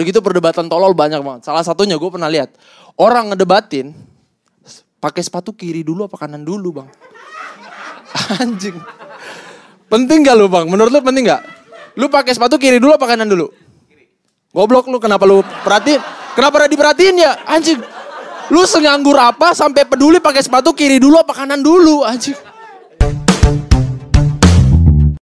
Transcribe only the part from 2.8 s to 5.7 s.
orang ngedebatin pakai sepatu